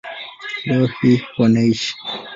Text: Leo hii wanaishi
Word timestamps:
Leo 0.65 0.89
hii 1.01 1.21
wanaishi 1.37 1.95